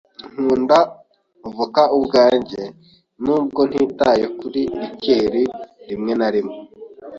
[0.39, 0.79] Nkunda
[1.55, 2.61] vodka ubwanjye,
[3.23, 5.35] nubwo ntitaye kuri liqueur
[5.89, 6.55] rimwe na rimwe.